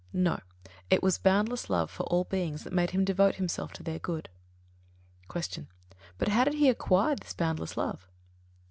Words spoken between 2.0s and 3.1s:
all beings that made him